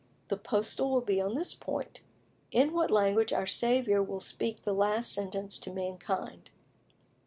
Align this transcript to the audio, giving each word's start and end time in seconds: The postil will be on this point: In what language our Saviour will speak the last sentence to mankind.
The 0.29 0.35
postil 0.37 0.89
will 0.89 1.01
be 1.01 1.21
on 1.21 1.35
this 1.35 1.53
point: 1.53 2.01
In 2.49 2.73
what 2.73 2.89
language 2.89 3.31
our 3.31 3.45
Saviour 3.45 4.01
will 4.01 4.19
speak 4.19 4.63
the 4.63 4.73
last 4.73 5.13
sentence 5.13 5.59
to 5.59 5.71
mankind. 5.71 6.49